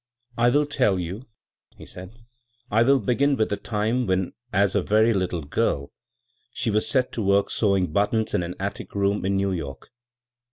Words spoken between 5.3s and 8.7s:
girl she was set to work sewing buttons in an